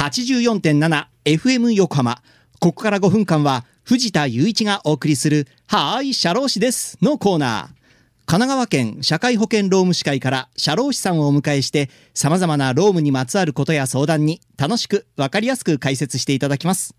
[0.00, 2.22] 84.7FM 横浜。
[2.58, 7.80] ここから5分間は藤田雄一がお送りするはーい、社労士ですのコーナー。
[8.24, 16.94] 神奈川県社会保険労務士会から社労士さんをお迎えして様々な労務にまつわることや相談に楽しくわかりやすく解説していただきます。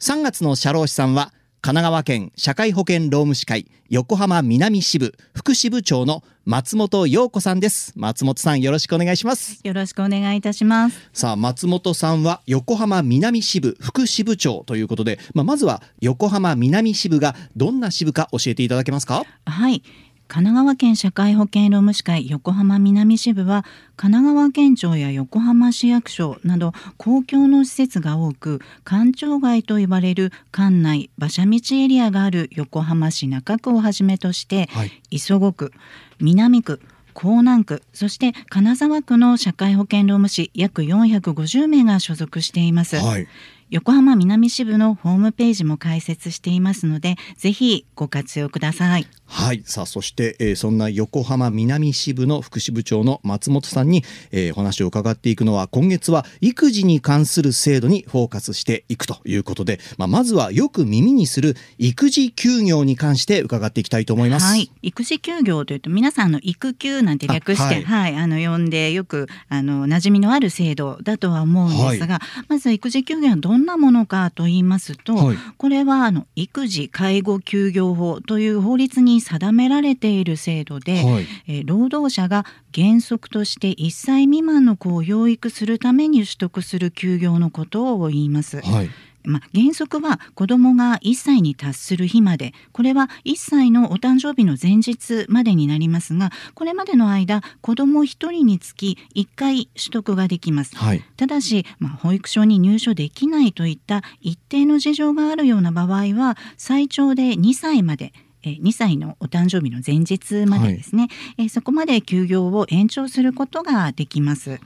[0.00, 1.32] 3月の社労士さんは
[1.64, 7.94] 神奈川県社会保険労務士会横浜南支部副支部長の松本陽子さんです。
[7.96, 9.60] 松本さんよろしくお願いします。
[9.64, 11.08] よろしくお願いいたします。
[11.14, 19.24] さあ松本さんは横浜南支部副支部長ということで、まあ、まずは横浜南支部がどんな支部か教えていただけますか？
[19.46, 19.82] はい
[20.26, 23.64] 神奈川県社会保険労務士会横浜南支部は
[23.96, 35.72] 神奈川県庁や横浜市役所など公共の施設が多く官庁街と呼ばれる関内馬車道エリアがある横浜市中区をはじめとして、はい、磯子区
[36.20, 36.80] 南区
[37.14, 43.28] 江南区そして金沢区の社会保険労務士約450名が所属しています、はい、
[43.70, 49.06] 横浜南支部のホームページも開設していますのでぜひご活用ください。
[49.26, 49.62] はい。
[49.64, 82.44] さあそして、えー、そんな横浜南支部の副支部長の松本さんに、えー、お話を伺っていくのは今月は育児に関する制度にフォーカスしていくということで、まあ、まずはよく耳にする育児休業に関して伺っていきたいと思います、はい、育児休業というと皆さんの育休なんて略して、はい、はい、あの呼んでよくあの馴染みのある制度だとは思うんですが、はい、まず育児休業はどんなものかと言いますと、はい、これはあの育児介護休業法という法律に定められている制度で、はい、え労働者が
[82.74, 88.60] 原則として1歳未満の子を養育するために取得する休業のことを言います。
[88.60, 88.90] はい
[89.24, 111.08] まあ、原則は子どもが1歳に達する日までこれは1歳のお誕生日の前日までになりますがこれまでの間子ども1人につき1回取得ができます、はい、ただし、まあ、保育所に入所できないといった一定の事情があるような場合は最長で2歳まで2歳のお誕生日の前日までですね、
[111.38, 114.60] はい、そこまで休業を延長することができます。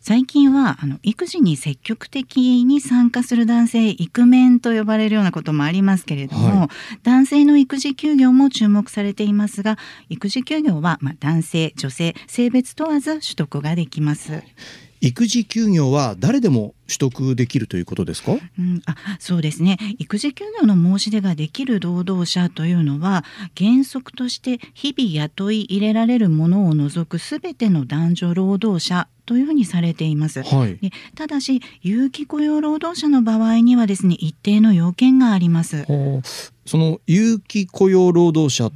[0.00, 6.68] 最近はあの育児に積極的に参加する男性イクメンと呼ばれるようなこともありますけれども、はい、
[7.02, 9.78] 男性の育児休業も注目されていますが
[10.08, 14.42] 育児休業はまあ男性女性性別問わず取得ができます。
[15.02, 19.76] 育児休業は誰でも取得できるということですか、うん、あそうですね。
[19.98, 23.24] 育児休業の申し出ができる労働者というのは
[23.58, 30.78] 原則として日々雇い入れられるものを除くすべての男女労働者というふうにされています、はい、
[31.14, 35.84] ただし有期雇用労働者の場合にはですね一定の要件があります。
[36.64, 38.70] その有期雇用労働者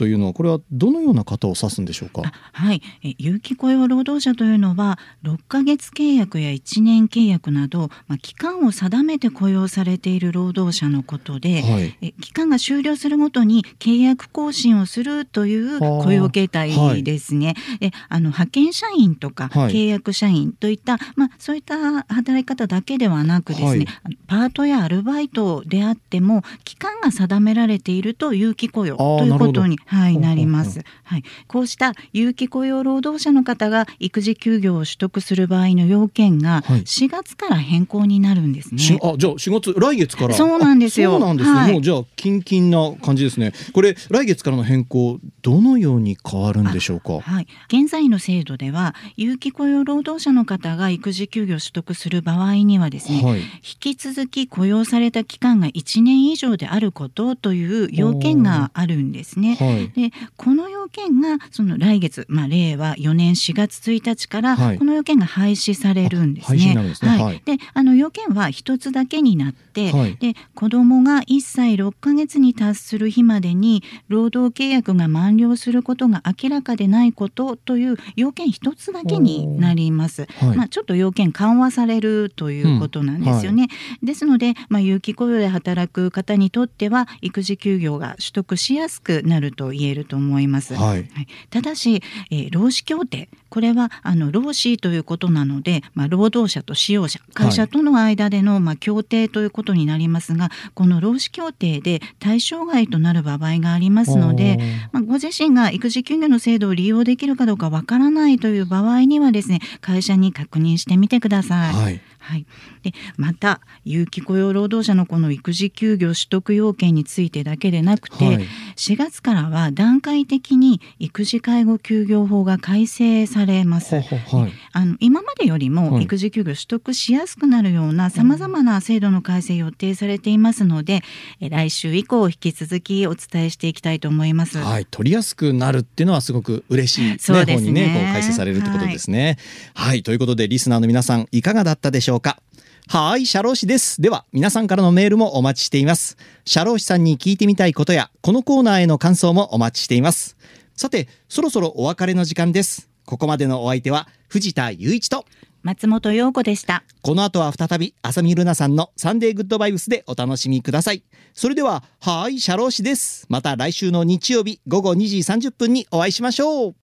[0.00, 2.22] というのはこれはどのような方を指すんでしょうか？
[2.52, 2.80] はい。
[3.18, 23.84] 有期雇用労働者というのは6ヶ月契約や1年契約など、まあ、期間を定めて雇用されている労働者のことで、はい、え期間が終了するごとに契約更新をするという雇用形態ですね、はい、あの派遣社員とか契約社員といった、はい、まあ、そういった働き方だけではなくですね、
[24.28, 30.84] パートやアルバイトであっても期間が定められていると有期雇用ということにはい、なります。
[31.02, 38.80] はい、こうした有期雇用労働者の方が育児休業を取得する場合の要件が4月から変更になるんですね。
[39.00, 41.10] はい、あ、じゃあ4月来月からそうなんですよ。
[41.10, 41.58] そうなんですね。
[41.58, 43.52] はい、もうじゃあキンキンな感じですね。
[43.72, 47.18] これ来月からの変更どのように変わるんでしょうか？
[47.20, 53.46] はい、現在の制度では有期雇用労働者の方が育児休業を取得する場合にはですね、はい、引
[53.80, 59.56] き続き雇用された期間が1年以上であることという要件があるんですね。
[59.56, 66.74] はい、でこの要件がその来月、まあ、令和4年4月1日からこの要件が廃止されるんですね。
[67.00, 80.26] はい、であの要件は一つだけになって、はい、で子どもが1歳6か月に達する日までに労働契約が満了することが明らかでないことという要件一つだけになります。
[80.38, 83.68] はい、まあ、ちょっと要件緩和されるということなんですよね。
[84.00, 90.69] うん、ですので、まあ、有期雇用で働く方にとっては育児休業が取得しやすくなると言えると思います。
[91.12, 93.28] はい、ただし、えー、労使協定。
[93.48, 97.20] これはあの労使ということなので、まあ、労働者と使用者。
[97.34, 104.58] 会社との間での、まあ、協定ということになりますがこの労使協定で対象外となる場合がありますので、
[104.92, 111.74] まあ、ご自身が育児休業の制度を利用できるかどうかわからないという場合にはですね会社に確認してみてください。
[111.74, 112.46] はいはい、
[112.82, 118.46] でまた有期雇用労働者のこの育児休業取得要件についてだけでなくて、はい、
[118.76, 123.94] 4月からは段階的に育児介護休業法が改正されます。
[123.94, 131.02] はい、あの今までよりも育児休業取得しやすくなるようなさまざまな制度の改正予定されていますので、
[131.40, 134.58] うん、来週以降引き続きお伝えしていきたいと思います。
[134.58, 137.72] はい、取りやすくなるっていうのはすごく嬉しい、ね、そうですね。
[137.72, 139.38] ねこう改正されるってことですね。
[139.74, 142.42] はい、はい、ということでリスナーの皆さんいかがだったでしょうか？
[142.88, 144.02] はい、社労士です。
[144.02, 146.16] では、皆さんからのメールもお待ちしています。
[146.44, 150.36] 社労士さんに聞いてみたいことや、このコーナーへの感想もお待ちしています。
[150.74, 152.88] さて、そろそろお別れの時間です。
[153.04, 155.24] ここまでのお相手は、藤田雄一と、
[155.62, 156.82] 松本陽子でした。
[157.00, 161.04] この後は再び、浅見ルナさんのサンデーグッドバイブスでお楽しみください。
[161.32, 163.26] それでは、はい、社労士です。
[163.28, 166.74] また来週の日曜日午後2時30分にお会いしましょう。